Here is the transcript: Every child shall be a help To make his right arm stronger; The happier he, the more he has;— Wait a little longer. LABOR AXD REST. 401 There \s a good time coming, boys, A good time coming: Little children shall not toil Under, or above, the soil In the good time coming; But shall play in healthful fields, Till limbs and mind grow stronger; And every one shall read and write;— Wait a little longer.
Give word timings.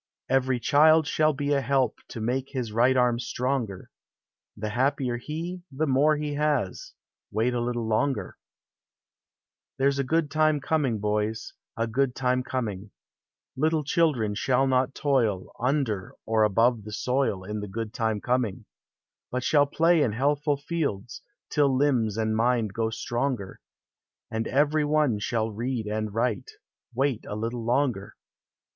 Every 0.29 0.59
child 0.59 1.05
shall 1.05 1.31
be 1.31 1.53
a 1.53 1.61
help 1.61 1.99
To 2.07 2.19
make 2.19 2.49
his 2.49 2.71
right 2.71 2.97
arm 2.97 3.19
stronger; 3.19 3.91
The 4.57 4.69
happier 4.69 5.17
he, 5.17 5.61
the 5.71 5.85
more 5.85 6.17
he 6.17 6.33
has;— 6.33 6.93
Wait 7.31 7.53
a 7.53 7.61
little 7.61 7.87
longer. 7.87 8.35
LABOR 9.77 9.85
AXD 9.85 9.85
REST. 9.85 9.85
401 9.85 9.85
There 9.85 9.89
\s 9.89 9.97
a 9.99 10.09
good 10.09 10.31
time 10.31 10.59
coming, 10.59 10.99
boys, 10.99 11.53
A 11.77 11.85
good 11.85 12.15
time 12.15 12.41
coming: 12.41 12.89
Little 13.55 13.83
children 13.83 14.33
shall 14.33 14.65
not 14.65 14.95
toil 14.95 15.51
Under, 15.59 16.15
or 16.25 16.45
above, 16.45 16.83
the 16.83 16.91
soil 16.93 17.43
In 17.43 17.59
the 17.59 17.67
good 17.67 17.93
time 17.93 18.19
coming; 18.19 18.65
But 19.29 19.43
shall 19.43 19.67
play 19.67 20.01
in 20.01 20.13
healthful 20.13 20.57
fields, 20.57 21.21
Till 21.51 21.69
limbs 21.77 22.17
and 22.17 22.35
mind 22.35 22.73
grow 22.73 22.89
stronger; 22.89 23.61
And 24.31 24.47
every 24.47 24.83
one 24.83 25.19
shall 25.19 25.51
read 25.51 25.85
and 25.85 26.11
write;— 26.11 26.49
Wait 26.95 27.23
a 27.25 27.35
little 27.35 27.63
longer. 27.63 28.15